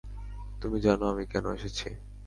তুমি 0.61 0.77
জানো 0.79 1.03
আমি 1.05 1.23
কেন 1.25 1.45
এসেছি। 1.51 1.87